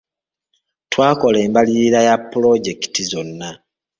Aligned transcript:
Twakola 0.91 1.37
embalirira 1.45 1.99
ya 2.07 2.15
pulojekiti 2.29 3.01
zonna. 3.11 3.49